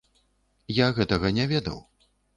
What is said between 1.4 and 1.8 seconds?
ведаў.